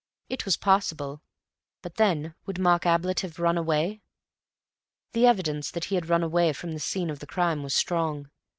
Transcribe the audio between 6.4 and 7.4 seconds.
from the scene of the